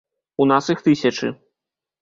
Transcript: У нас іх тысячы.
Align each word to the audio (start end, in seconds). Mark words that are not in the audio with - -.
У 0.45 0.47
нас 0.51 0.71
іх 0.75 0.81
тысячы. 0.89 1.33